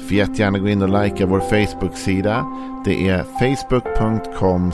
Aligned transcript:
Får 0.00 0.16
jättegärna 0.16 0.58
gå 0.58 0.68
in 0.68 0.82
och 0.82 1.02
likea 1.04 1.26
vår 1.26 1.40
Facebook-sida. 1.40 2.46
Det 2.84 3.08
är 3.08 3.22
facebook.com 3.22 4.72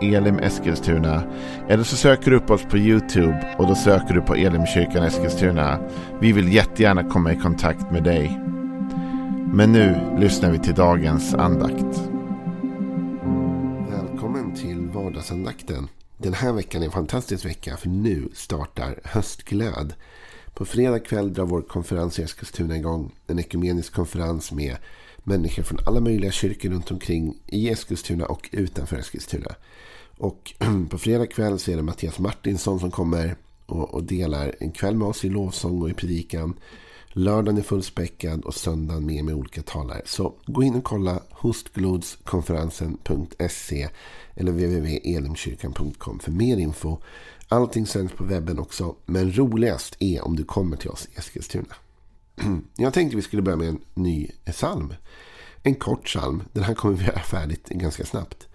elimeskilstuna. 0.00 1.22
Eller 1.68 1.84
så 1.84 1.96
söker 1.96 2.30
du 2.30 2.36
upp 2.36 2.50
oss 2.50 2.62
på 2.62 2.78
YouTube 2.78 3.54
och 3.58 3.66
då 3.66 3.74
söker 3.74 4.14
du 4.14 4.20
på 4.20 4.34
Elimkyrkan 4.34 5.04
Eskilstuna. 5.04 5.78
Vi 6.20 6.32
vill 6.32 6.52
jättegärna 6.52 7.04
komma 7.04 7.32
i 7.32 7.36
kontakt 7.36 7.90
med 7.90 8.04
dig. 8.04 8.40
Men 9.52 9.72
nu 9.72 10.16
lyssnar 10.18 10.50
vi 10.50 10.58
till 10.58 10.74
dagens 10.74 11.34
andakt. 11.34 12.02
Välkommen 13.90 14.54
till 14.54 14.88
vardagsandakten. 14.88 15.88
Den 16.16 16.34
här 16.34 16.52
veckan 16.52 16.82
är 16.82 16.86
en 16.86 16.92
fantastisk 16.92 17.44
vecka 17.44 17.76
för 17.76 17.88
nu 17.88 18.28
startar 18.34 19.00
höstglöd. 19.04 19.94
På 20.58 20.64
fredag 20.64 20.98
kväll 20.98 21.34
drar 21.34 21.44
vår 21.44 21.62
konferens 21.62 22.18
i 22.18 22.22
Eskilstuna 22.22 22.76
igång. 22.76 23.14
En 23.26 23.38
ekumenisk 23.38 23.92
konferens 23.92 24.52
med 24.52 24.76
människor 25.24 25.62
från 25.62 25.78
alla 25.86 26.00
möjliga 26.00 26.32
kyrkor 26.32 26.70
runt 26.70 26.90
omkring 26.90 27.34
i 27.46 27.68
Eskilstuna 27.68 28.26
och 28.26 28.48
utanför 28.52 28.96
Eskilstuna. 28.96 29.54
Och 30.16 30.54
på 30.90 30.98
fredag 30.98 31.26
kväll 31.26 31.58
så 31.58 31.70
är 31.70 31.76
det 31.76 31.82
Mattias 31.82 32.18
Martinsson 32.18 32.80
som 32.80 32.90
kommer 32.90 33.36
och, 33.66 33.94
och 33.94 34.04
delar 34.04 34.54
en 34.60 34.72
kväll 34.72 34.96
med 34.96 35.08
oss 35.08 35.24
i 35.24 35.28
lovsång 35.28 35.82
och 35.82 35.90
i 35.90 35.94
predikan. 35.94 36.54
Lördagen 37.08 37.58
är 37.58 37.62
fullspäckad 37.62 38.44
och 38.44 38.54
söndagen 38.54 39.06
med 39.06 39.24
med 39.24 39.34
olika 39.34 39.62
talare. 39.62 40.02
Så 40.04 40.34
gå 40.46 40.62
in 40.62 40.74
och 40.74 40.84
kolla 40.84 41.22
hostglodskonferensen.se 41.30 43.88
eller 44.34 44.52
www.elimkyrkan.com 44.52 46.18
för 46.18 46.30
mer 46.30 46.56
info. 46.56 46.98
Allting 47.48 47.86
sänds 47.86 48.12
på 48.14 48.24
webben 48.24 48.58
också. 48.58 48.96
Men 49.06 49.32
roligast 49.32 49.96
är 49.98 50.24
om 50.24 50.36
du 50.36 50.44
kommer 50.44 50.76
till 50.76 50.90
oss 50.90 51.08
i 51.12 51.18
Eskilstuna. 51.18 51.74
Jag 52.76 52.94
tänkte 52.94 53.16
vi 53.16 53.22
skulle 53.22 53.42
börja 53.42 53.56
med 53.56 53.68
en 53.68 53.80
ny 53.94 54.30
psalm. 54.44 54.94
En 55.62 55.74
kort 55.74 56.04
psalm. 56.04 56.42
Den 56.52 56.64
här 56.64 56.74
kommer 56.74 56.96
vi 56.96 57.04
göra 57.04 57.20
färdigt 57.20 57.68
ganska 57.68 58.04
snabbt. 58.04 58.48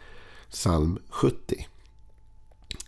Psalm 0.50 1.00
70. 1.10 1.68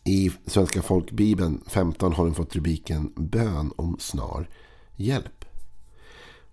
I 0.04 0.32
Svenska 0.46 0.82
folkbibeln 0.82 1.64
15 1.68 2.14
har 2.14 2.26
den 2.26 2.36
fått 2.36 2.56
rubriken 2.56 3.14
Bön 3.16 3.72
om 3.76 4.00
snar 4.00 4.50
hjälp. 4.96 5.46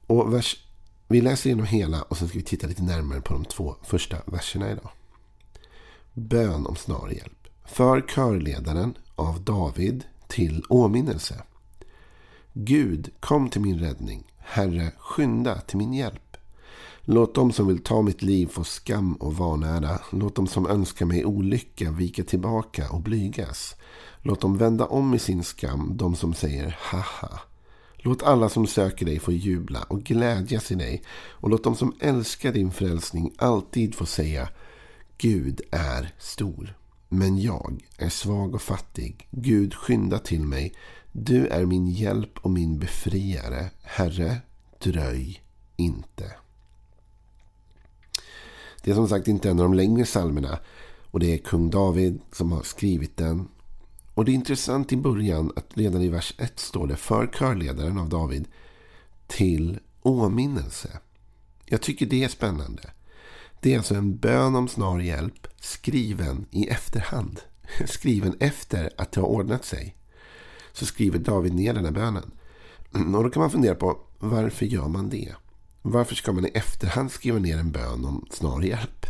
Och 0.06 0.34
vers, 0.34 0.66
vi 1.08 1.20
läser 1.20 1.50
igenom 1.50 1.66
hela 1.66 2.02
och 2.02 2.16
sen 2.16 2.28
ska 2.28 2.38
vi 2.38 2.44
titta 2.44 2.66
lite 2.66 2.82
närmare 2.82 3.20
på 3.20 3.34
de 3.34 3.44
två 3.44 3.76
första 3.82 4.16
verserna 4.26 4.70
idag. 4.70 4.90
Bön 6.12 6.66
om 6.66 6.76
snar 6.76 7.10
hjälp. 7.10 7.41
För 7.72 8.00
körledaren 8.00 8.94
av 9.14 9.44
David 9.44 10.04
till 10.26 10.64
åminnelse. 10.68 11.42
Gud, 12.52 13.10
kom 13.20 13.48
till 13.48 13.60
min 13.60 13.78
räddning. 13.78 14.24
Herre, 14.38 14.92
skynda 14.98 15.60
till 15.60 15.76
min 15.78 15.92
hjälp. 15.92 16.36
Låt 17.00 17.34
dem 17.34 17.52
som 17.52 17.66
vill 17.66 17.82
ta 17.82 18.02
mitt 18.02 18.22
liv 18.22 18.46
få 18.46 18.64
skam 18.64 19.14
och 19.14 19.36
vanära. 19.36 20.00
Låt 20.10 20.34
dem 20.34 20.46
som 20.46 20.66
önskar 20.66 21.06
mig 21.06 21.24
olycka 21.24 21.90
vika 21.90 22.24
tillbaka 22.24 22.90
och 22.90 23.00
blygas. 23.00 23.76
Låt 24.22 24.40
dem 24.40 24.58
vända 24.58 24.86
om 24.86 25.14
i 25.14 25.18
sin 25.18 25.44
skam, 25.44 25.92
de 25.96 26.16
som 26.16 26.34
säger 26.34 26.76
haha. 26.80 27.40
Låt 27.96 28.22
alla 28.22 28.48
som 28.48 28.66
söker 28.66 29.06
dig 29.06 29.18
få 29.18 29.32
jubla 29.32 29.82
och 29.88 30.02
glädjas 30.02 30.72
i 30.72 30.74
dig. 30.74 31.02
Och 31.30 31.50
låt 31.50 31.64
dem 31.64 31.76
som 31.76 31.94
älskar 32.00 32.52
din 32.52 32.70
frälsning 32.70 33.34
alltid 33.38 33.94
få 33.94 34.06
säga 34.06 34.48
Gud 35.18 35.60
är 35.70 36.14
stor. 36.18 36.81
Men 37.14 37.38
jag 37.38 37.84
är 37.98 38.08
svag 38.08 38.54
och 38.54 38.62
fattig. 38.62 39.28
Gud, 39.30 39.74
skynda 39.74 40.18
till 40.18 40.42
mig. 40.42 40.74
Du 41.12 41.46
är 41.46 41.66
min 41.66 41.86
hjälp 41.86 42.38
och 42.38 42.50
min 42.50 42.78
befriare. 42.78 43.70
Herre, 43.82 44.36
dröj 44.78 45.42
inte. 45.76 46.32
Det 48.82 48.90
är 48.90 48.94
som 48.94 49.08
sagt 49.08 49.28
inte 49.28 49.50
en 49.50 49.60
av 49.60 49.64
de 49.64 49.74
längre 49.74 50.04
psalmerna. 50.04 50.58
Och 51.10 51.20
det 51.20 51.34
är 51.34 51.38
kung 51.38 51.70
David 51.70 52.20
som 52.32 52.52
har 52.52 52.62
skrivit 52.62 53.16
den. 53.16 53.48
Och 54.14 54.24
det 54.24 54.32
är 54.32 54.34
intressant 54.34 54.92
i 54.92 54.96
början 54.96 55.52
att 55.56 55.76
redan 55.76 56.02
i 56.02 56.08
vers 56.08 56.34
1 56.38 56.58
står 56.58 56.86
det 56.86 56.96
för 56.96 57.26
körledaren 57.26 57.98
av 57.98 58.08
David 58.08 58.48
till 59.26 59.78
åminnelse. 60.02 60.98
Jag 61.66 61.82
tycker 61.82 62.06
det 62.06 62.24
är 62.24 62.28
spännande. 62.28 62.90
Det 63.60 63.72
är 63.72 63.78
alltså 63.78 63.94
en 63.94 64.16
bön 64.16 64.56
om 64.56 64.68
snar 64.68 65.00
hjälp 65.00 65.46
skriven 65.62 66.46
i 66.50 66.66
efterhand. 66.68 67.40
Skriven 67.86 68.36
efter 68.40 68.90
att 68.96 69.12
det 69.12 69.20
har 69.20 69.28
ordnat 69.28 69.64
sig. 69.64 69.96
Så 70.72 70.86
skriver 70.86 71.18
David 71.18 71.54
ner 71.54 71.74
den 71.74 71.84
här 71.84 71.92
bönen. 71.92 72.30
Mm, 72.94 73.14
och 73.14 73.24
då 73.24 73.30
kan 73.30 73.40
man 73.40 73.50
fundera 73.50 73.74
på 73.74 73.98
varför 74.18 74.66
gör 74.66 74.88
man 74.88 75.08
det? 75.08 75.34
Varför 75.82 76.14
ska 76.14 76.32
man 76.32 76.46
i 76.46 76.50
efterhand 76.54 77.12
skriva 77.12 77.38
ner 77.38 77.58
en 77.58 77.72
bön 77.72 78.04
om 78.04 78.26
snar 78.30 78.62
hjälp? 78.62 79.06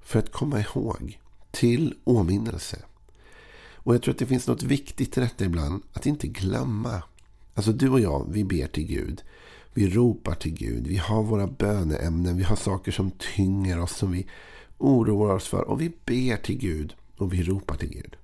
För 0.00 0.18
att 0.18 0.32
komma 0.32 0.60
ihåg. 0.60 1.20
Till 1.50 1.94
åminnelse. 2.04 2.82
Och 3.74 3.94
jag 3.94 4.02
tror 4.02 4.14
att 4.14 4.18
det 4.18 4.26
finns 4.26 4.46
något 4.46 4.62
viktigt 4.62 5.18
i 5.18 5.20
detta 5.20 5.44
ibland. 5.44 5.82
Att 5.92 6.06
inte 6.06 6.26
glömma. 6.26 7.02
Alltså 7.54 7.72
du 7.72 7.88
och 7.88 8.00
jag, 8.00 8.26
vi 8.30 8.44
ber 8.44 8.66
till 8.66 8.86
Gud. 8.86 9.22
Vi 9.74 9.90
ropar 9.90 10.34
till 10.34 10.54
Gud. 10.54 10.86
Vi 10.86 10.96
har 10.96 11.22
våra 11.22 11.46
böneämnen. 11.46 12.36
Vi 12.36 12.42
har 12.42 12.56
saker 12.56 12.92
som 12.92 13.10
tynger 13.10 13.80
oss. 13.80 13.96
Som 13.96 14.12
vi 14.12 14.26
oroar 14.84 15.34
oss 15.34 15.48
för. 15.48 15.68
Och 15.68 15.80
vi 15.80 15.92
ber 16.04 16.36
till 16.36 16.58
Gud. 16.58 16.94
Och 17.16 17.32
vi 17.32 17.42
ropar 17.42 17.76
till 17.76 17.88
Gud. 17.88 18.16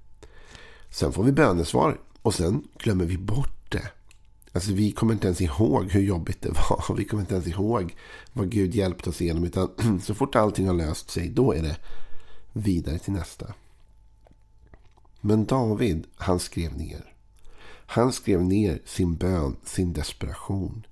Sen 0.91 1.13
får 1.13 1.25
vi 1.25 1.33
bönesvar. 1.33 2.01
Och 2.23 2.35
sen 2.35 2.69
glömmer 2.79 3.05
vi 3.05 3.19
bort 3.19 3.71
det. 3.73 3.91
Alltså 4.53 4.73
vi 4.73 4.93
kommer 4.93 5.13
inte 5.13 5.27
ens 5.27 5.41
ihåg 5.41 5.91
hur 5.91 6.03
jobbigt 6.03 6.43
det 6.43 6.49
var. 6.49 6.95
Vi 6.97 7.05
kommer 7.05 7.21
inte 7.21 7.35
ens 7.35 7.47
ihåg 7.47 7.97
vad 8.33 8.51
Gud 8.51 8.75
hjälpte 8.75 9.11
oss 9.11 9.21
igenom. 9.21 9.45
Utan 9.45 9.71
så 10.03 10.15
fort 10.15 10.37
allting 10.37 10.67
har 10.67 10.75
löst 10.75 11.11
sig. 11.11 11.29
Då 11.29 11.53
är 11.53 11.63
det 11.63 11.77
vidare 12.53 12.99
till 12.99 13.13
nästa. 13.13 13.55
Men 15.21 15.45
David, 15.45 16.07
han 16.17 16.41
skrev 16.41 16.79
ner. 16.79 17.15
Han 17.87 18.13
skrev 18.13 18.43
ner 18.43 18.81
sin 18.85 19.17
bön, 19.17 19.57
sin 19.65 19.93
desperation. 19.93 20.87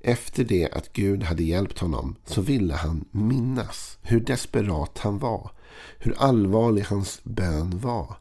Efter 0.00 0.44
det 0.44 0.68
att 0.72 0.92
Gud 0.92 1.22
hade 1.22 1.42
hjälpt 1.42 1.78
honom 1.78 2.16
så 2.26 2.40
ville 2.40 2.74
han 2.74 3.04
minnas 3.10 3.98
hur 4.02 4.20
desperat 4.20 4.98
han 4.98 5.18
var. 5.18 5.50
Hur 5.98 6.14
allvarlig 6.18 6.82
hans 6.82 7.20
bön 7.22 7.78
var. 7.78 8.16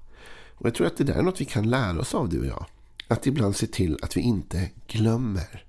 Och 0.55 0.65
jag 0.65 0.73
tror 0.73 0.87
att 0.87 0.97
det 0.97 1.03
där 1.03 1.13
är 1.13 1.21
något 1.21 1.41
vi 1.41 1.45
kan 1.45 1.69
lära 1.69 1.99
oss 1.99 2.15
av 2.15 2.29
du 2.29 2.39
och 2.39 2.45
jag. 2.45 2.65
Att 3.07 3.27
ibland 3.27 3.55
se 3.55 3.67
till 3.67 3.97
att 4.01 4.17
vi 4.17 4.21
inte 4.21 4.69
glömmer. 4.87 5.65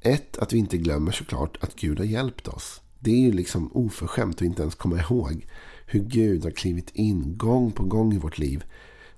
Ett, 0.00 0.38
att 0.38 0.52
vi 0.52 0.58
inte 0.58 0.76
glömmer 0.76 1.12
såklart 1.12 1.56
att 1.60 1.74
Gud 1.74 1.98
har 1.98 2.06
hjälpt 2.06 2.48
oss. 2.48 2.80
Det 2.98 3.10
är 3.10 3.20
ju 3.20 3.32
liksom 3.32 3.70
oförskämt 3.72 4.36
att 4.36 4.42
inte 4.42 4.62
ens 4.62 4.74
komma 4.74 4.98
ihåg 4.98 5.46
hur 5.86 6.00
Gud 6.00 6.44
har 6.44 6.50
klivit 6.50 6.90
in 6.90 7.38
gång 7.38 7.72
på 7.72 7.84
gång 7.84 8.14
i 8.14 8.18
vårt 8.18 8.38
liv 8.38 8.64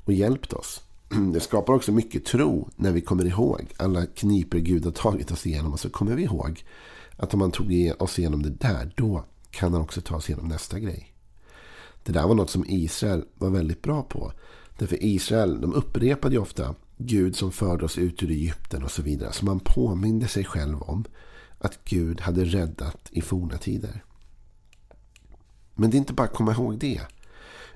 och 0.05 0.13
hjälpt 0.13 0.53
oss. 0.53 0.83
Det 1.33 1.41
skapar 1.41 1.75
också 1.75 1.93
mycket 1.93 2.25
tro 2.25 2.69
när 2.77 2.93
vi 2.93 3.01
kommer 3.01 3.25
ihåg 3.25 3.73
alla 3.77 4.07
kniper 4.07 4.59
Gud 4.59 4.85
har 4.85 4.93
tagit 4.93 5.31
oss 5.31 5.47
igenom. 5.47 5.73
Och 5.73 5.81
så 5.81 5.91
kommer 5.91 6.15
vi 6.15 6.23
ihåg 6.23 6.65
att 7.17 7.35
om 7.35 7.41
han 7.41 7.51
tog 7.51 7.93
oss 7.99 8.19
igenom 8.19 8.43
det 8.43 8.51
där, 8.51 8.93
då 8.97 9.25
kan 9.51 9.73
han 9.73 9.83
också 9.83 10.01
ta 10.01 10.17
oss 10.17 10.29
igenom 10.29 10.49
nästa 10.49 10.79
grej. 10.79 11.15
Det 12.05 12.13
där 12.13 12.27
var 12.27 12.35
något 12.35 12.51
som 12.51 12.65
Israel 12.69 13.25
var 13.35 13.51
väldigt 13.51 13.83
bra 13.83 14.03
på. 14.03 14.33
Därför 14.79 15.05
Israel, 15.05 15.61
de 15.61 15.75
upprepade 15.75 16.35
ju 16.35 16.41
ofta 16.41 16.75
Gud 16.97 17.37
som 17.37 17.53
förde 17.53 17.85
oss 17.85 17.99
ut 17.99 18.23
ur 18.23 18.31
Egypten 18.31 18.83
och 18.85 18.91
så 18.91 19.03
vidare. 19.03 19.33
Så 19.33 19.45
man 19.45 19.61
påminde 19.61 20.29
sig 20.29 20.45
själv 20.45 20.83
om 20.83 21.05
att 21.59 21.85
Gud 21.85 22.21
hade 22.21 22.45
räddat 22.45 23.09
i 23.11 23.21
forna 23.21 23.59
tider. 23.59 24.05
Men 25.75 25.91
det 25.91 25.97
är 25.97 25.99
inte 25.99 26.13
bara 26.13 26.25
att 26.25 26.35
komma 26.35 26.53
ihåg 26.53 26.79
det. 26.79 27.01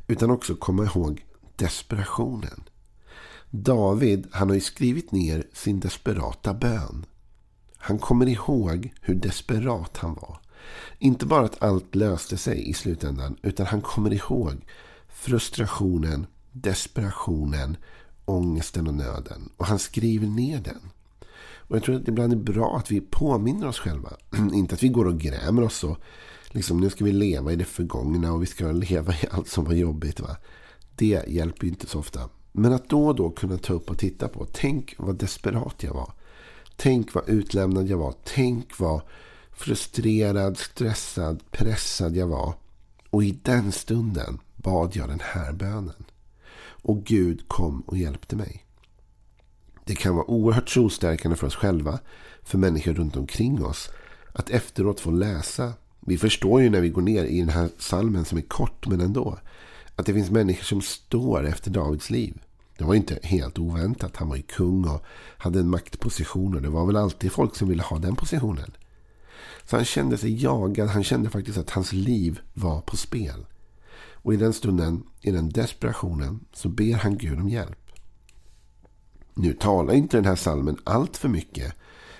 Utan 0.06 0.30
också 0.30 0.54
komma 0.54 0.84
ihåg 0.84 1.24
desperationen. 1.56 2.64
David 3.62 4.26
han 4.32 4.48
har 4.48 4.54
ju 4.54 4.60
skrivit 4.60 5.12
ner 5.12 5.46
sin 5.52 5.80
desperata 5.80 6.54
bön. 6.54 7.06
Han 7.76 7.98
kommer 7.98 8.28
ihåg 8.28 8.92
hur 9.00 9.14
desperat 9.14 9.96
han 9.96 10.14
var. 10.14 10.40
Inte 10.98 11.26
bara 11.26 11.44
att 11.44 11.62
allt 11.62 11.94
löste 11.94 12.36
sig 12.36 12.68
i 12.68 12.74
slutändan. 12.74 13.36
Utan 13.42 13.66
han 13.66 13.80
kommer 13.80 14.12
ihåg 14.12 14.54
frustrationen, 15.08 16.26
desperationen, 16.52 17.76
ångesten 18.24 18.86
och 18.86 18.94
nöden. 18.94 19.50
Och 19.56 19.66
han 19.66 19.78
skriver 19.78 20.26
ner 20.26 20.60
den. 20.60 20.90
Och 21.68 21.76
jag 21.76 21.82
tror 21.82 21.96
att 21.96 22.04
det 22.04 22.10
ibland 22.10 22.32
är 22.32 22.36
bra 22.36 22.76
att 22.76 22.90
vi 22.90 23.00
påminner 23.00 23.68
oss 23.68 23.78
själva. 23.78 24.12
Inte 24.54 24.74
att 24.74 24.82
vi 24.82 24.88
går 24.88 25.04
och 25.04 25.20
grämer 25.20 25.62
oss 25.62 25.84
och 25.84 25.98
liksom, 26.48 26.80
nu 26.80 26.90
ska 26.90 27.04
vi 27.04 27.12
leva 27.12 27.52
i 27.52 27.56
det 27.56 27.64
förgångna 27.64 28.32
och 28.32 28.42
vi 28.42 28.46
ska 28.46 28.72
leva 28.72 29.12
i 29.12 29.26
allt 29.30 29.48
som 29.48 29.64
var 29.64 29.74
jobbigt. 29.74 30.20
Va? 30.20 30.36
Det 30.94 31.24
hjälper 31.28 31.64
ju 31.64 31.68
inte 31.68 31.86
så 31.86 31.98
ofta. 31.98 32.28
Men 32.58 32.72
att 32.72 32.88
då 32.88 33.06
och 33.06 33.14
då 33.14 33.30
kunna 33.30 33.58
ta 33.58 33.72
upp 33.72 33.90
och 33.90 33.98
titta 33.98 34.28
på. 34.28 34.46
Tänk 34.52 34.94
vad 34.98 35.16
desperat 35.16 35.82
jag 35.82 35.94
var. 35.94 36.12
Tänk 36.76 37.14
vad 37.14 37.28
utlämnad 37.28 37.88
jag 37.88 37.98
var. 37.98 38.14
Tänk 38.24 38.78
vad 38.78 39.00
frustrerad, 39.52 40.58
stressad, 40.58 41.42
pressad 41.50 42.16
jag 42.16 42.26
var. 42.26 42.54
Och 43.10 43.24
i 43.24 43.38
den 43.42 43.72
stunden 43.72 44.38
bad 44.56 44.96
jag 44.96 45.08
den 45.08 45.20
här 45.22 45.52
bönen. 45.52 46.04
Och 46.58 47.04
Gud 47.04 47.48
kom 47.48 47.80
och 47.80 47.96
hjälpte 47.96 48.36
mig. 48.36 48.64
Det 49.84 49.94
kan 49.94 50.16
vara 50.16 50.30
oerhört 50.30 50.68
trostärkande 50.68 51.36
för 51.36 51.46
oss 51.46 51.54
själva, 51.54 51.98
för 52.42 52.58
människor 52.58 52.94
runt 52.94 53.16
omkring 53.16 53.64
oss, 53.64 53.90
att 54.32 54.50
efteråt 54.50 55.00
få 55.00 55.10
läsa. 55.10 55.72
Vi 56.00 56.18
förstår 56.18 56.62
ju 56.62 56.70
när 56.70 56.80
vi 56.80 56.88
går 56.88 57.02
ner 57.02 57.24
i 57.24 57.40
den 57.40 57.48
här 57.48 57.68
salmen 57.78 58.24
som 58.24 58.38
är 58.38 58.42
kort, 58.42 58.86
men 58.86 59.00
ändå. 59.00 59.38
Att 59.96 60.06
det 60.06 60.14
finns 60.14 60.30
människor 60.30 60.64
som 60.64 60.82
står 60.82 61.46
efter 61.46 61.70
Davids 61.70 62.10
liv. 62.10 62.42
Det 62.78 62.84
var 62.84 62.94
inte 62.94 63.18
helt 63.22 63.58
oväntat. 63.58 64.16
Han 64.16 64.28
var 64.28 64.36
ju 64.36 64.42
kung 64.42 64.84
och 64.84 65.04
hade 65.38 65.60
en 65.60 65.70
maktposition. 65.70 66.54
Och 66.54 66.62
det 66.62 66.68
var 66.68 66.86
väl 66.86 66.96
alltid 66.96 67.32
folk 67.32 67.56
som 67.56 67.68
ville 67.68 67.82
ha 67.82 67.98
den 67.98 68.16
positionen. 68.16 68.70
Så 69.64 69.76
han 69.76 69.84
kände 69.84 70.18
sig 70.18 70.42
jagad. 70.42 70.88
Han 70.88 71.04
kände 71.04 71.30
faktiskt 71.30 71.58
att 71.58 71.70
hans 71.70 71.92
liv 71.92 72.40
var 72.54 72.80
på 72.80 72.96
spel. 72.96 73.46
Och 74.12 74.34
i 74.34 74.36
den 74.36 74.52
stunden, 74.52 75.02
i 75.20 75.30
den 75.30 75.48
desperationen, 75.48 76.40
så 76.52 76.68
ber 76.68 76.94
han 76.94 77.18
Gud 77.18 77.40
om 77.40 77.48
hjälp. 77.48 77.78
Nu 79.34 79.52
talar 79.52 79.94
inte 79.94 80.16
den 80.16 80.24
här 80.24 80.36
salmen 80.36 80.78
allt 80.84 81.16
för 81.16 81.28
mycket 81.28 81.74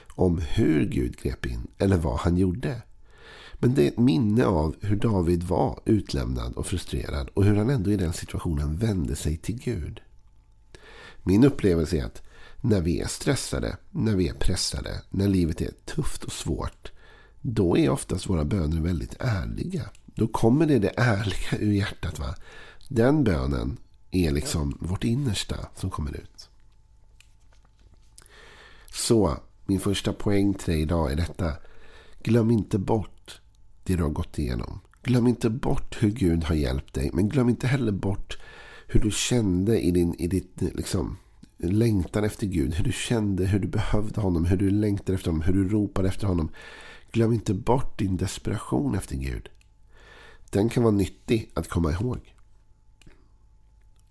om 0.09 0.39
hur 0.39 0.85
Gud 0.85 1.17
grep 1.17 1.47
in 1.47 1.67
eller 1.79 1.97
vad 1.97 2.19
han 2.19 2.37
gjorde. 2.37 2.83
Men 3.59 3.75
det 3.75 3.85
är 3.85 3.89
ett 3.89 3.99
minne 3.99 4.45
av 4.45 4.77
hur 4.81 4.97
David 4.97 5.43
var 5.43 5.81
utlämnad 5.85 6.53
och 6.55 6.67
frustrerad 6.67 7.29
och 7.35 7.45
hur 7.45 7.57
han 7.57 7.71
ändå 7.71 7.91
i 7.91 7.97
den 7.97 8.13
situationen 8.13 8.77
vände 8.77 9.17
sig 9.17 9.37
till 9.37 9.59
Gud. 9.59 10.01
Min 11.23 11.45
upplevelse 11.45 11.97
är 11.97 12.05
att 12.05 12.23
när 12.61 12.81
vi 12.81 13.01
är 13.01 13.07
stressade, 13.07 13.77
när 13.91 14.17
vi 14.17 14.29
är 14.29 14.35
pressade, 14.35 15.03
när 15.11 15.29
livet 15.29 15.61
är 15.61 15.71
tufft 15.85 16.25
och 16.25 16.33
svårt, 16.33 16.93
då 17.41 17.79
är 17.79 17.91
oftast 17.91 18.29
våra 18.29 18.45
böner 18.45 18.81
väldigt 18.81 19.17
ärliga. 19.21 19.91
Då 20.05 20.27
kommer 20.27 20.67
det 20.67 20.79
det 20.79 20.93
ärliga 20.97 21.59
ur 21.59 21.73
hjärtat. 21.73 22.19
Va? 22.19 22.35
Den 22.89 23.25
bönen 23.25 23.77
är 24.11 24.31
liksom 24.31 24.79
vårt 24.81 25.05
innersta 25.05 25.57
som 25.75 25.91
kommer 25.91 26.17
ut. 26.17 26.49
Så, 28.93 29.37
min 29.67 29.81
första 29.81 30.13
poäng 30.13 30.55
till 30.55 30.73
dig 30.73 30.83
idag 30.83 31.13
är 31.13 31.17
detta. 31.17 31.53
Glöm 32.23 32.51
inte 32.51 32.79
bort 32.79 33.41
det 33.87 33.97
du 33.97 34.03
har 34.03 34.11
gått 34.11 34.39
igenom. 34.39 34.81
Glöm 35.03 35.27
inte 35.27 35.51
bort 35.51 36.03
hur 36.03 36.11
Gud 36.11 36.45
har 36.45 36.55
hjälpt 36.55 36.95
dig. 36.95 37.11
Men 37.13 37.29
glöm 37.29 37.49
inte 37.49 37.67
heller 37.67 37.93
bort 37.93 38.39
hur 38.87 39.01
du 39.01 39.11
kände 39.11 39.81
i 39.81 39.91
din 39.91 40.15
i 40.15 40.27
ditt, 40.27 40.61
liksom, 40.61 41.17
längtan 41.57 42.25
efter 42.25 42.47
Gud. 42.47 42.75
Hur 42.75 42.85
du 42.85 42.93
kände, 42.93 43.45
hur 43.45 43.59
du 43.59 43.69
behövde 43.69 44.21
honom, 44.21 44.45
hur 44.45 44.57
du 44.57 44.71
längtade 44.71 45.15
efter 45.15 45.31
honom, 45.31 45.43
hur 45.43 45.53
du 45.53 45.69
ropade 45.69 46.09
efter 46.09 46.27
honom. 46.27 46.51
Glöm 47.13 47.33
inte 47.33 47.55
bort 47.55 47.99
din 47.99 48.17
desperation 48.17 48.95
efter 48.95 49.17
Gud. 49.17 49.49
Den 50.51 50.69
kan 50.69 50.83
vara 50.83 50.95
nyttig 50.95 51.51
att 51.55 51.69
komma 51.69 51.93
ihåg. 51.93 52.35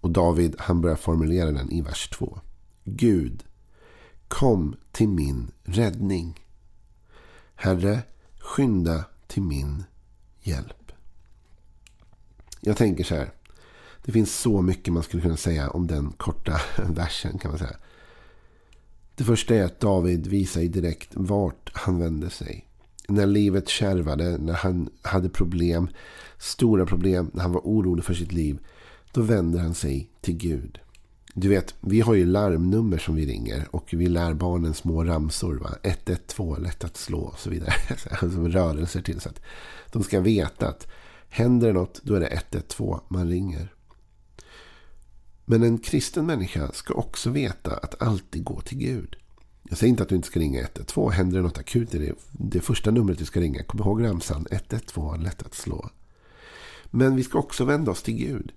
Och 0.01 0.11
David 0.11 0.55
han 0.59 0.81
börjar 0.81 0.95
formulera 0.95 1.51
den 1.51 1.71
i 1.71 1.81
vers 1.81 2.09
2. 2.09 2.39
Gud, 2.83 3.43
kom 4.27 4.75
till 4.91 5.09
min 5.09 5.51
räddning. 5.63 6.45
Herre, 7.55 8.03
skynda 8.39 9.05
till 9.27 9.43
min 9.43 9.83
hjälp. 10.41 10.91
Jag 12.61 12.77
tänker 12.77 13.03
så 13.03 13.15
här. 13.15 13.31
Det 14.05 14.11
finns 14.11 14.35
så 14.35 14.61
mycket 14.61 14.93
man 14.93 15.03
skulle 15.03 15.21
kunna 15.21 15.37
säga 15.37 15.69
om 15.69 15.87
den 15.87 16.11
korta 16.11 16.61
versen 16.89 17.39
kan 17.39 17.51
man 17.51 17.59
säga. 17.59 17.77
Det 19.15 19.23
första 19.23 19.55
är 19.55 19.63
att 19.63 19.79
David 19.79 20.27
visar 20.27 20.61
direkt 20.61 21.09
vart 21.13 21.71
han 21.73 21.99
vände 21.99 22.29
sig. 22.29 22.67
När 23.07 23.25
livet 23.25 23.69
kärvade, 23.69 24.37
när 24.37 24.53
han 24.53 24.89
hade 25.01 25.29
problem, 25.29 25.87
stora 26.37 26.85
problem, 26.85 27.31
när 27.33 27.41
han 27.41 27.51
var 27.51 27.61
orolig 27.61 28.05
för 28.05 28.13
sitt 28.13 28.31
liv. 28.31 28.59
Då 29.11 29.21
vänder 29.21 29.59
han 29.59 29.73
sig 29.73 30.09
till 30.21 30.37
Gud. 30.37 30.79
Du 31.37 31.49
vet, 31.49 31.75
vi 31.81 32.01
har 32.01 32.13
ju 32.13 32.25
larmnummer 32.25 32.97
som 32.97 33.15
vi 33.15 33.25
ringer 33.25 33.67
och 33.71 33.87
vi 33.91 34.07
lär 34.07 34.33
barnen 34.33 34.73
små 34.73 35.03
ramsor. 35.03 35.55
Va? 35.55 35.69
112, 35.83 36.63
lätt 36.63 36.83
att 36.83 36.97
slå 36.97 37.19
och 37.19 37.39
så 37.39 37.49
vidare. 37.49 37.73
Som 37.97 38.27
alltså 38.27 38.47
rörelser 38.47 39.01
till 39.01 39.21
så 39.21 39.29
att 39.29 39.41
de 39.91 40.03
ska 40.03 40.19
veta 40.19 40.67
att 40.67 40.87
händer 41.29 41.67
det 41.67 41.73
något, 41.73 42.01
då 42.03 42.15
är 42.15 42.19
det 42.19 42.27
112 42.27 42.99
man 43.07 43.29
ringer. 43.29 43.73
Men 45.45 45.63
en 45.63 45.77
kristen 45.77 46.25
människa 46.25 46.71
ska 46.71 46.93
också 46.93 47.29
veta 47.29 47.77
att 47.77 48.01
alltid 48.01 48.43
gå 48.43 48.61
till 48.61 48.77
Gud. 48.77 49.15
Jag 49.69 49.77
säger 49.77 49.89
inte 49.89 50.03
att 50.03 50.09
du 50.09 50.15
inte 50.15 50.27
ska 50.27 50.39
ringa 50.39 50.59
112. 50.59 51.11
Händer 51.11 51.37
det 51.37 51.43
något 51.43 51.57
akut 51.57 51.93
är 51.93 51.99
det 51.99 52.13
det 52.31 52.59
första 52.59 52.91
numret 52.91 53.17
du 53.17 53.25
ska 53.25 53.39
ringa. 53.39 53.63
Kom 53.63 53.79
ihåg 53.79 54.03
ramsan 54.03 54.47
112, 54.51 55.21
lätt 55.21 55.43
att 55.43 55.55
slå. 55.55 55.89
Men 56.85 57.15
vi 57.15 57.23
ska 57.23 57.39
också 57.39 57.65
vända 57.65 57.91
oss 57.91 58.03
till 58.03 58.17
Gud. 58.17 58.51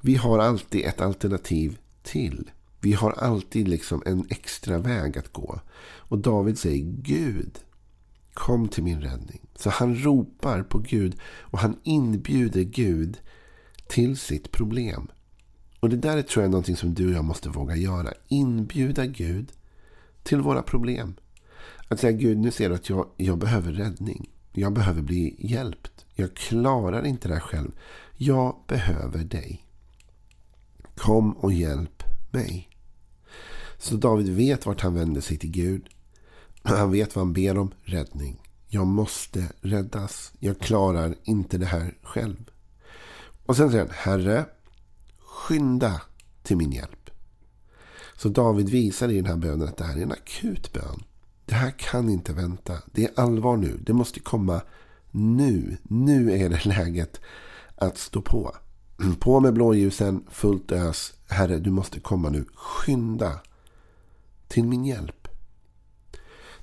Vi 0.00 0.14
har 0.14 0.38
alltid 0.38 0.84
ett 0.84 1.00
alternativ 1.00 1.78
till. 2.02 2.50
Vi 2.80 2.92
har 2.92 3.10
alltid 3.10 3.68
liksom 3.68 4.02
en 4.06 4.26
extra 4.30 4.78
väg 4.78 5.18
att 5.18 5.32
gå. 5.32 5.60
Och 5.84 6.18
David 6.18 6.58
säger 6.58 6.84
Gud, 6.84 7.58
kom 8.34 8.68
till 8.68 8.82
min 8.82 9.00
räddning. 9.00 9.40
Så 9.54 9.70
han 9.70 9.96
ropar 9.96 10.62
på 10.62 10.78
Gud 10.78 11.16
och 11.24 11.58
han 11.58 11.76
inbjuder 11.82 12.62
Gud 12.62 13.18
till 13.88 14.16
sitt 14.16 14.52
problem. 14.52 15.08
Och 15.80 15.88
det 15.88 15.96
där 15.96 16.16
är 16.16 16.22
tror 16.22 16.42
jag 16.42 16.50
någonting 16.50 16.76
som 16.76 16.94
du 16.94 17.06
och 17.06 17.14
jag 17.14 17.24
måste 17.24 17.48
våga 17.48 17.76
göra. 17.76 18.12
Inbjuda 18.28 19.06
Gud 19.06 19.52
till 20.22 20.40
våra 20.40 20.62
problem. 20.62 21.14
Att 21.88 22.00
säga 22.00 22.12
Gud, 22.12 22.38
nu 22.38 22.50
ser 22.50 22.68
du 22.68 22.74
att 22.74 22.88
jag, 22.88 23.06
jag 23.16 23.38
behöver 23.38 23.72
räddning. 23.72 24.30
Jag 24.52 24.72
behöver 24.72 25.02
bli 25.02 25.36
hjälpt. 25.38 26.06
Jag 26.14 26.34
klarar 26.34 27.06
inte 27.06 27.28
det 27.28 27.34
här 27.34 27.40
själv. 27.40 27.70
Jag 28.16 28.56
behöver 28.68 29.24
dig. 29.24 29.66
Kom 30.96 31.32
och 31.32 31.52
hjälp 31.52 32.02
mig. 32.30 32.68
Så 33.78 33.96
David 33.96 34.28
vet 34.28 34.66
vart 34.66 34.80
han 34.80 34.94
vänder 34.94 35.20
sig 35.20 35.36
till 35.36 35.50
Gud. 35.50 35.88
Han 36.62 36.90
vet 36.90 37.16
vad 37.16 37.24
han 37.24 37.32
ber 37.32 37.58
om. 37.58 37.72
Räddning. 37.82 38.42
Jag 38.68 38.86
måste 38.86 39.48
räddas. 39.60 40.32
Jag 40.38 40.58
klarar 40.58 41.14
inte 41.24 41.58
det 41.58 41.66
här 41.66 41.94
själv. 42.02 42.50
Och 43.46 43.56
sen 43.56 43.70
säger 43.70 43.84
han, 43.84 43.94
Herre, 43.94 44.44
skynda 45.18 46.00
till 46.42 46.56
min 46.56 46.72
hjälp. 46.72 47.10
Så 48.16 48.28
David 48.28 48.68
visar 48.68 49.08
i 49.08 49.16
den 49.16 49.26
här 49.26 49.36
bönen 49.36 49.68
att 49.68 49.76
det 49.76 49.84
här 49.84 49.98
är 49.98 50.02
en 50.02 50.12
akut 50.12 50.72
bön. 50.72 51.02
Det 51.44 51.54
här 51.54 51.70
kan 51.70 52.08
inte 52.08 52.32
vänta. 52.32 52.78
Det 52.86 53.04
är 53.04 53.20
allvar 53.20 53.56
nu. 53.56 53.80
Det 53.86 53.92
måste 53.92 54.20
komma 54.20 54.60
nu. 55.10 55.76
Nu 55.82 56.32
är 56.32 56.48
det 56.48 56.64
läget 56.64 57.20
att 57.76 57.98
stå 57.98 58.22
på. 58.22 58.56
På 59.20 59.40
med 59.40 59.54
blåljusen, 59.54 60.24
fullt 60.30 60.72
ös. 60.72 61.14
Herre, 61.28 61.58
du 61.58 61.70
måste 61.70 62.00
komma 62.00 62.28
nu. 62.30 62.44
Skynda 62.54 63.40
till 64.48 64.64
min 64.64 64.84
hjälp. 64.84 65.28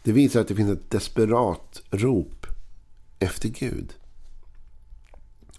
Det 0.04 0.12
visar 0.12 0.42
att 0.42 0.48
det 0.48 0.56
finns 0.56 0.72
ett 0.72 0.92
desperat 0.92 1.82
rop 1.90 2.46
efter 3.20 3.50
Gud. 3.50 3.94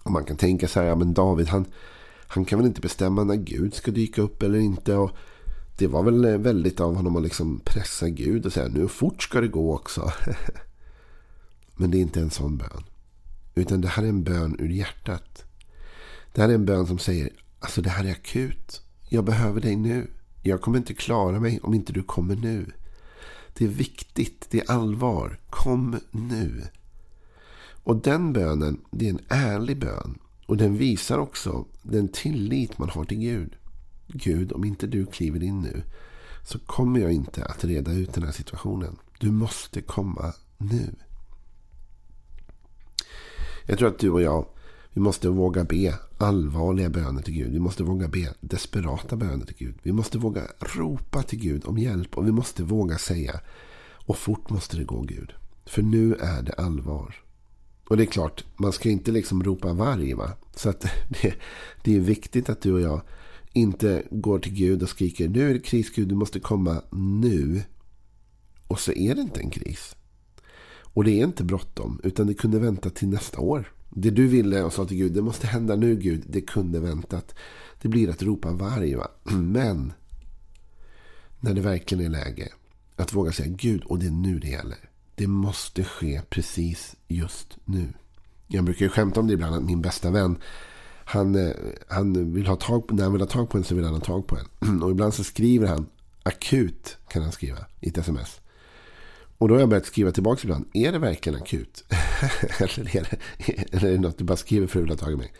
Och 0.03 0.11
man 0.11 0.25
kan 0.25 0.37
tänka 0.37 0.67
så 0.67 0.79
här, 0.79 0.87
ja 0.87 0.95
men 0.95 1.13
David 1.13 1.47
han, 1.47 1.65
han 2.27 2.45
kan 2.45 2.59
väl 2.59 2.67
inte 2.67 2.81
bestämma 2.81 3.23
när 3.23 3.35
Gud 3.35 3.73
ska 3.73 3.91
dyka 3.91 4.21
upp 4.21 4.43
eller 4.43 4.59
inte. 4.59 4.95
Och 4.95 5.11
det 5.77 5.87
var 5.87 6.03
väl 6.03 6.37
väldigt 6.37 6.79
av 6.79 6.95
honom 6.95 7.15
att 7.15 7.23
liksom 7.23 7.61
pressa 7.65 8.09
Gud 8.09 8.45
och 8.45 8.53
säga 8.53 8.67
nu 8.67 8.87
fort 8.87 9.23
ska 9.23 9.41
det 9.41 9.47
gå 9.47 9.75
också. 9.75 10.11
men 11.75 11.91
det 11.91 11.97
är 11.97 12.01
inte 12.01 12.21
en 12.21 12.29
sån 12.29 12.57
bön. 12.57 12.83
Utan 13.55 13.81
det 13.81 13.87
här 13.87 14.03
är 14.03 14.07
en 14.07 14.23
bön 14.23 14.55
ur 14.59 14.69
hjärtat. 14.69 15.45
Det 16.33 16.41
här 16.41 16.49
är 16.49 16.53
en 16.53 16.65
bön 16.65 16.87
som 16.87 16.99
säger 16.99 17.29
alltså 17.59 17.81
det 17.81 17.89
här 17.89 18.05
är 18.05 18.11
akut. 18.11 18.81
Jag 19.09 19.25
behöver 19.25 19.61
dig 19.61 19.75
nu. 19.75 20.07
Jag 20.41 20.61
kommer 20.61 20.77
inte 20.77 20.93
klara 20.93 21.39
mig 21.39 21.59
om 21.63 21.73
inte 21.73 21.93
du 21.93 22.03
kommer 22.03 22.35
nu. 22.35 22.71
Det 23.53 23.65
är 23.65 23.69
viktigt. 23.69 24.47
Det 24.49 24.59
är 24.59 24.71
allvar. 24.71 25.39
Kom 25.49 25.99
nu. 26.11 26.63
Och 27.83 28.01
den 28.01 28.33
bönen, 28.33 28.81
det 28.91 29.05
är 29.05 29.09
en 29.09 29.25
ärlig 29.27 29.79
bön. 29.79 30.19
Och 30.45 30.57
den 30.57 30.77
visar 30.77 31.17
också 31.17 31.65
den 31.81 32.07
tillit 32.07 32.77
man 32.77 32.89
har 32.89 33.05
till 33.05 33.19
Gud. 33.19 33.55
Gud, 34.07 34.51
om 34.51 34.63
inte 34.63 34.87
du 34.87 35.05
kliver 35.05 35.43
in 35.43 35.61
nu 35.61 35.83
så 36.43 36.59
kommer 36.59 36.99
jag 36.99 37.11
inte 37.11 37.45
att 37.45 37.63
reda 37.63 37.91
ut 37.91 38.13
den 38.13 38.23
här 38.23 38.31
situationen. 38.31 38.97
Du 39.19 39.31
måste 39.31 39.81
komma 39.81 40.33
nu. 40.57 40.95
Jag 43.65 43.77
tror 43.77 43.89
att 43.89 43.99
du 43.99 44.09
och 44.09 44.21
jag 44.21 44.45
vi 44.93 45.01
måste 45.01 45.29
våga 45.29 45.63
be 45.63 45.95
allvarliga 46.17 46.89
böner 46.89 47.21
till 47.21 47.33
Gud. 47.33 47.51
Vi 47.51 47.59
måste 47.59 47.83
våga 47.83 48.07
be 48.07 48.33
desperata 48.39 49.15
böner 49.15 49.45
till 49.45 49.57
Gud. 49.57 49.75
Vi 49.83 49.91
måste 49.91 50.17
våga 50.17 50.43
ropa 50.59 51.23
till 51.23 51.39
Gud 51.39 51.65
om 51.65 51.77
hjälp. 51.77 52.17
Och 52.17 52.27
vi 52.27 52.31
måste 52.31 52.63
våga 52.63 52.97
säga 52.97 53.39
och 54.05 54.17
fort 54.17 54.49
måste 54.49 54.77
det 54.77 54.83
gå 54.83 55.01
Gud. 55.01 55.33
För 55.65 55.81
nu 55.81 56.15
är 56.15 56.41
det 56.41 56.53
allvar. 56.53 57.15
Och 57.89 57.97
det 57.97 58.03
är 58.03 58.07
klart, 58.07 58.45
man 58.57 58.71
ska 58.71 58.89
inte 58.89 59.11
liksom 59.11 59.43
ropa 59.43 59.73
varg. 59.73 60.13
Va? 60.13 60.31
Så 60.55 60.69
att 60.69 60.81
det, 61.21 61.33
det 61.83 61.95
är 61.95 61.99
viktigt 61.99 62.49
att 62.49 62.61
du 62.61 62.73
och 62.73 62.81
jag 62.81 63.01
inte 63.53 64.03
går 64.11 64.39
till 64.39 64.53
Gud 64.53 64.83
och 64.83 64.89
skriker 64.89 65.29
nu 65.29 65.49
är 65.49 65.53
det 65.53 65.59
kris 65.59 65.89
Gud, 65.95 66.07
du 66.07 66.15
måste 66.15 66.39
komma 66.39 66.81
nu. 66.91 67.63
Och 68.67 68.79
så 68.79 68.91
är 68.91 69.15
det 69.15 69.21
inte 69.21 69.39
en 69.39 69.49
kris. 69.49 69.95
Och 70.93 71.03
det 71.03 71.11
är 71.11 71.23
inte 71.23 71.43
bråttom, 71.43 72.01
utan 72.03 72.27
det 72.27 72.33
kunde 72.33 72.59
vänta 72.59 72.89
till 72.89 73.07
nästa 73.07 73.41
år. 73.41 73.71
Det 73.93 74.09
du 74.09 74.27
ville 74.27 74.63
och 74.63 74.73
sa 74.73 74.85
till 74.85 74.97
Gud, 74.97 75.13
det 75.13 75.21
måste 75.21 75.47
hända 75.47 75.75
nu 75.75 75.95
Gud, 75.95 76.23
det 76.27 76.41
kunde 76.41 76.79
väntat. 76.79 77.35
Det 77.81 77.87
blir 77.87 78.09
att 78.09 78.23
ropa 78.23 78.51
varg. 78.51 78.95
Va? 78.95 79.07
Men 79.31 79.93
när 81.39 81.53
det 81.53 81.61
verkligen 81.61 82.05
är 82.05 82.09
läge 82.09 82.49
att 82.95 83.13
våga 83.13 83.31
säga 83.31 83.49
Gud, 83.49 83.83
och 83.83 83.99
det 83.99 84.05
är 84.05 84.11
nu 84.11 84.39
det 84.39 84.47
gäller. 84.47 84.77
Det 85.15 85.27
måste 85.27 85.83
ske 85.83 86.21
precis 86.29 86.95
just 87.07 87.57
nu. 87.65 87.93
Jag 88.47 88.63
brukar 88.63 88.85
ju 88.85 88.89
skämta 88.89 89.19
om 89.19 89.27
det 89.27 89.33
ibland, 89.33 89.55
att 89.55 89.63
min 89.63 89.81
bästa 89.81 90.11
vän, 90.11 90.37
han, 91.05 91.35
eh, 91.35 91.55
han 91.87 92.33
vill 92.33 92.47
ha 92.47 92.55
tag 92.55 92.87
på, 92.87 92.95
när 92.95 93.03
han 93.03 93.11
vill 93.11 93.21
ha 93.21 93.27
tag 93.27 93.49
på 93.49 93.57
en 93.57 93.63
så 93.63 93.75
vill 93.75 93.85
han 93.85 93.93
ha 93.93 94.01
tag 94.01 94.27
på 94.27 94.37
en. 94.37 94.81
Och 94.83 94.91
ibland 94.91 95.13
så 95.13 95.23
skriver 95.23 95.67
han, 95.67 95.85
akut 96.23 96.97
kan 97.07 97.21
han 97.21 97.31
skriva 97.31 97.65
i 97.79 97.89
ett 97.89 97.97
sms. 97.97 98.40
Och 99.41 99.47
då 99.47 99.53
har 99.55 99.59
jag 99.59 99.69
börjat 99.69 99.85
skriva 99.85 100.11
tillbaka 100.11 100.39
ibland. 100.43 100.65
Är 100.73 100.91
det 100.91 100.99
verkligen 100.99 101.41
akut? 101.41 101.83
eller, 102.59 102.95
är 102.95 103.07
det, 103.09 103.17
eller 103.71 103.87
är 103.87 103.91
det 103.91 103.99
något 103.99 104.17
du 104.17 104.23
bara 104.23 104.37
skriver 104.37 104.67
för 104.67 104.79
att 104.79 104.85
du 104.85 104.89
vill 104.89 104.99
ha 104.99 105.05
tag 105.05 105.13
i 105.13 105.15
mig? 105.15 105.33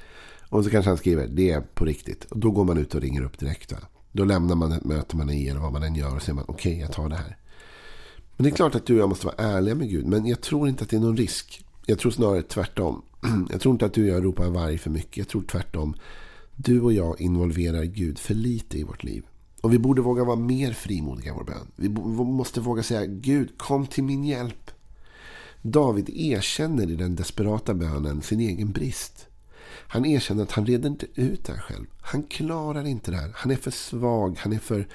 Och 0.49 0.63
så 0.63 0.69
kanske 0.69 0.89
han 0.89 0.97
skriver, 0.97 1.27
det 1.27 1.51
är 1.51 1.61
på 1.61 1.85
riktigt. 1.85 2.25
Och 2.25 2.39
då 2.39 2.51
går 2.51 2.65
man 2.65 2.77
ut 2.77 2.95
och 2.95 3.01
ringer 3.01 3.23
upp 3.23 3.39
direkt. 3.39 3.71
Va? 3.71 3.77
Då 4.11 4.25
lämnar 4.25 4.55
man 4.55 4.71
ett 4.71 4.83
möte 4.83 5.15
man 5.15 5.29
är 5.29 5.33
i 5.33 5.47
eller 5.47 5.59
vad 5.59 5.73
man 5.73 5.83
än 5.83 5.95
gör 5.95 6.15
och 6.15 6.21
säger 6.21 6.33
man 6.33 6.45
okej, 6.47 6.71
okay, 6.71 6.81
jag 6.81 6.91
tar 6.91 7.09
det 7.09 7.15
här. 7.15 7.37
Men 8.37 8.43
det 8.43 8.49
är 8.49 8.55
klart 8.55 8.75
att 8.75 8.85
du 8.85 8.93
och 8.93 8.99
jag 8.99 9.09
måste 9.09 9.25
vara 9.25 9.35
ärliga 9.37 9.75
med 9.75 9.89
Gud. 9.89 10.05
Men 10.05 10.25
jag 10.25 10.41
tror 10.41 10.69
inte 10.69 10.83
att 10.83 10.89
det 10.89 10.95
är 10.95 11.01
någon 11.01 11.17
risk. 11.17 11.65
Jag 11.85 11.99
tror 11.99 12.11
snarare 12.11 12.41
tvärtom. 12.41 13.01
Jag 13.51 13.61
tror 13.61 13.71
inte 13.71 13.85
att 13.85 13.93
du 13.93 14.03
och 14.03 14.17
jag 14.17 14.25
ropar 14.25 14.49
varg 14.49 14.77
för 14.77 14.89
mycket. 14.89 15.17
Jag 15.17 15.27
tror 15.27 15.41
tvärtom. 15.41 15.95
Du 16.55 16.81
och 16.81 16.93
jag 16.93 17.21
involverar 17.21 17.83
Gud 17.83 18.19
för 18.19 18.33
lite 18.33 18.77
i 18.77 18.83
vårt 18.83 19.03
liv. 19.03 19.23
Och 19.61 19.73
vi 19.73 19.79
borde 19.79 20.01
våga 20.01 20.23
vara 20.23 20.35
mer 20.35 20.73
frimodiga 20.73 21.31
i 21.31 21.35
vår 21.35 21.43
bön. 21.43 21.71
Vi 21.75 21.89
måste 22.23 22.61
våga 22.61 22.83
säga 22.83 23.05
Gud, 23.05 23.57
kom 23.57 23.87
till 23.87 24.03
min 24.03 24.23
hjälp. 24.23 24.71
David 25.61 26.09
erkänner 26.09 26.91
i 26.91 26.95
den 26.95 27.15
desperata 27.15 27.73
bönen 27.73 28.21
sin 28.21 28.39
egen 28.39 28.71
brist. 28.71 29.27
Han 29.87 30.05
erkänner 30.05 30.43
att 30.43 30.51
han 30.51 30.65
reder 30.65 30.89
inte 30.89 31.05
ut 31.15 31.45
det 31.45 31.53
här 31.53 31.59
själv. 31.59 31.85
Han 32.01 32.23
klarar 32.23 32.87
inte 32.87 33.11
det 33.11 33.17
här. 33.17 33.31
Han 33.35 33.51
är 33.51 33.55
för 33.55 33.71
svag, 33.71 34.37
han 34.39 34.53
är 34.53 34.59
för 34.59 34.87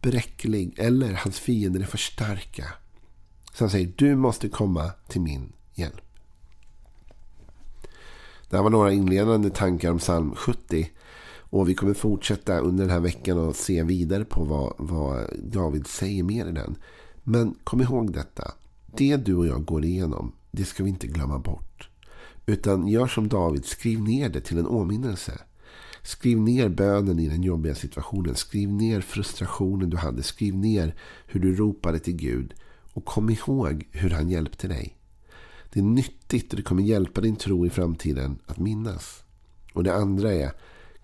bräcklig 0.00 0.74
eller 0.78 1.12
hans 1.12 1.38
fiender 1.38 1.80
är 1.80 1.84
för 1.84 1.98
starka. 1.98 2.68
Så 3.52 3.64
han 3.64 3.70
säger, 3.70 3.92
du 3.96 4.16
måste 4.16 4.48
komma 4.48 4.90
till 5.08 5.20
min 5.20 5.52
hjälp. 5.74 6.00
Det 8.50 8.56
här 8.56 8.62
var 8.62 8.70
några 8.70 8.92
inledande 8.92 9.50
tankar 9.50 9.90
om 9.90 9.98
psalm 9.98 10.34
70. 10.34 10.90
Och 11.52 11.68
vi 11.68 11.74
kommer 11.74 11.94
fortsätta 11.94 12.58
under 12.58 12.84
den 12.84 12.92
här 12.92 13.00
veckan 13.00 13.38
och 13.38 13.56
se 13.56 13.82
vidare 13.82 14.24
på 14.24 14.44
vad, 14.44 14.74
vad 14.78 15.26
David 15.42 15.86
säger 15.86 16.22
mer 16.22 16.46
i 16.46 16.52
den. 16.52 16.76
Men 17.22 17.54
kom 17.64 17.80
ihåg 17.80 18.12
detta. 18.12 18.54
Det 18.96 19.16
du 19.16 19.34
och 19.34 19.46
jag 19.46 19.64
går 19.64 19.84
igenom, 19.84 20.32
det 20.50 20.64
ska 20.64 20.84
vi 20.84 20.90
inte 20.90 21.06
glömma 21.06 21.38
bort. 21.38 21.88
Utan 22.46 22.88
gör 22.88 23.06
som 23.06 23.28
David, 23.28 23.64
skriv 23.64 24.00
ner 24.00 24.28
det 24.28 24.40
till 24.40 24.58
en 24.58 24.66
åminnelse. 24.66 25.40
Skriv 26.02 26.40
ner 26.40 26.68
bönen 26.68 27.18
i 27.18 27.28
den 27.28 27.42
jobbiga 27.42 27.74
situationen. 27.74 28.34
Skriv 28.34 28.72
ner 28.72 29.00
frustrationen 29.00 29.90
du 29.90 29.96
hade. 29.96 30.22
Skriv 30.22 30.56
ner 30.56 30.94
hur 31.26 31.40
du 31.40 31.56
ropade 31.56 31.98
till 31.98 32.16
Gud. 32.16 32.54
Och 32.92 33.04
kom 33.04 33.30
ihåg 33.30 33.88
hur 33.90 34.10
han 34.10 34.28
hjälpte 34.28 34.68
dig. 34.68 34.96
Det 35.72 35.80
är 35.80 35.84
nyttigt 35.84 36.52
och 36.52 36.56
det 36.56 36.62
kommer 36.62 36.82
hjälpa 36.82 37.20
din 37.20 37.36
tro 37.36 37.66
i 37.66 37.70
framtiden 37.70 38.38
att 38.46 38.58
minnas. 38.58 39.22
Och 39.74 39.84
det 39.84 39.94
andra 39.94 40.32
är, 40.32 40.52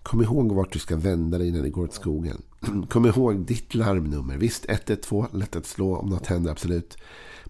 kom 0.03 0.21
ihåg 0.21 0.51
vart 0.51 0.73
du 0.73 0.79
ska 0.79 0.95
vända 0.95 1.37
dig 1.37 1.51
när 1.51 1.61
det 1.61 1.69
går 1.69 1.83
åt 1.83 1.93
skogen. 1.93 2.41
Kom 2.89 3.05
ihåg 3.05 3.45
ditt 3.45 3.73
larmnummer. 3.73 4.37
Visst, 4.37 4.65
112, 4.67 5.27
lätt 5.33 5.55
att 5.55 5.65
slå 5.65 5.95
om 5.95 6.09
något 6.09 6.27
händer, 6.27 6.51
absolut. 6.51 6.97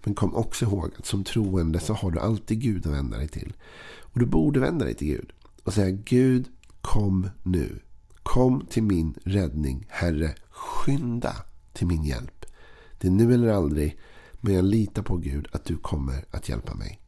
Men 0.04 0.14
kom 0.14 0.34
också 0.34 0.64
ihåg 0.64 0.90
att 0.98 1.06
som 1.06 1.24
troende 1.24 1.80
så 1.80 1.94
har 1.94 2.10
du 2.10 2.18
alltid 2.18 2.60
Gud 2.60 2.86
att 2.86 2.92
vända 2.92 3.18
dig 3.18 3.28
till. 3.28 3.52
Och 4.00 4.18
du 4.18 4.26
borde 4.26 4.60
vända 4.60 4.84
dig 4.84 4.94
till 4.94 5.06
Gud 5.06 5.32
och 5.64 5.74
säga 5.74 5.90
Gud, 5.90 6.48
kom 6.80 7.28
nu. 7.42 7.80
Kom 8.22 8.66
till 8.70 8.82
min 8.82 9.14
räddning, 9.24 9.86
Herre. 9.88 10.34
Skynda 10.50 11.36
till 11.72 11.86
min 11.86 12.04
hjälp. 12.04 12.46
Det 12.98 13.06
är 13.06 13.12
nu 13.12 13.34
eller 13.34 13.48
aldrig, 13.48 13.98
men 14.40 14.54
jag 14.54 14.64
litar 14.64 15.02
på 15.02 15.16
Gud 15.16 15.48
att 15.52 15.64
du 15.64 15.76
kommer 15.76 16.24
att 16.30 16.48
hjälpa 16.48 16.74
mig. 16.74 17.00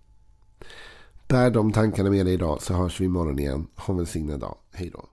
Bär 1.28 1.50
de 1.50 1.72
tankarna 1.72 2.10
med 2.10 2.26
dig 2.26 2.34
idag 2.34 2.62
så 2.62 2.74
hörs 2.74 3.00
vi 3.00 3.04
imorgon 3.04 3.38
igen. 3.38 3.66
Ha 3.76 3.94
en 3.94 3.98
välsignad 3.98 4.40
dag. 4.40 4.56
Hej 4.72 4.90
då. 4.90 5.08